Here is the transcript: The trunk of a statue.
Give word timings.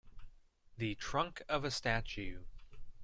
The 0.77 0.95
trunk 0.95 1.43
of 1.47 1.63
a 1.63 1.69
statue. 1.69 2.45